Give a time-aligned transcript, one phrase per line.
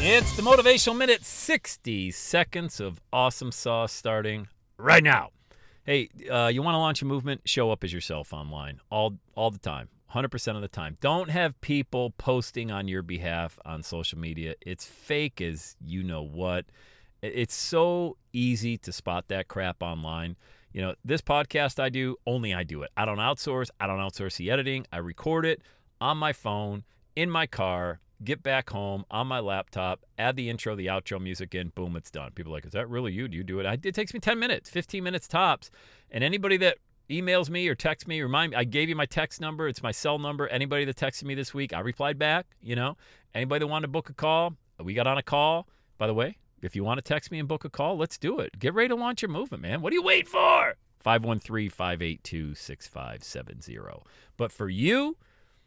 [0.00, 5.30] It's the Motivational Minute 60 seconds of awesome sauce starting right now.
[5.82, 7.40] Hey, uh, you want to launch a movement?
[7.46, 10.98] Show up as yourself online all, all the time, 100% of the time.
[11.00, 14.54] Don't have people posting on your behalf on social media.
[14.60, 16.66] It's fake as you know what.
[17.20, 20.36] It's so easy to spot that crap online.
[20.72, 22.90] You know, this podcast I do, only I do it.
[22.96, 23.68] I don't outsource.
[23.80, 24.86] I don't outsource the editing.
[24.92, 25.60] I record it
[26.00, 26.84] on my phone,
[27.16, 31.54] in my car, get back home on my laptop, add the intro, the outro music
[31.54, 32.32] in, boom, it's done.
[32.32, 33.28] People are like, is that really you?
[33.28, 33.66] Do you do it?
[33.66, 35.70] I, it takes me 10 minutes, 15 minutes tops.
[36.10, 36.78] And anybody that
[37.08, 39.68] emails me or texts me, remind me, I gave you my text number.
[39.68, 40.48] It's my cell number.
[40.48, 42.96] Anybody that texted me this week, I replied back, you know.
[43.34, 45.68] Anybody that wanted to book a call, we got on a call.
[45.96, 48.40] By the way, if you want to text me and book a call, let's do
[48.40, 48.58] it.
[48.58, 49.80] Get ready to launch your movement, man.
[49.80, 50.76] What are you waiting for?
[50.98, 53.78] 513 582 6570.
[54.36, 55.16] But for you,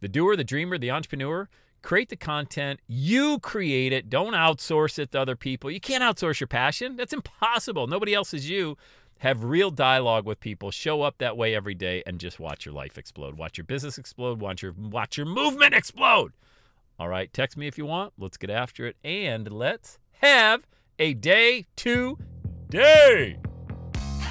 [0.00, 1.48] the doer, the dreamer, the entrepreneur,
[1.82, 2.80] create the content.
[2.86, 4.08] You create it.
[4.08, 5.70] Don't outsource it to other people.
[5.70, 6.96] You can't outsource your passion.
[6.96, 7.86] That's impossible.
[7.86, 8.76] Nobody else is you.
[9.18, 10.70] Have real dialogue with people.
[10.70, 13.36] Show up that way every day and just watch your life explode.
[13.36, 14.40] Watch your business explode.
[14.40, 16.32] Watch your watch your movement explode.
[16.98, 18.14] All right, text me if you want.
[18.18, 20.66] Let's get after it and let's have
[20.98, 22.18] a day to
[22.68, 23.38] day.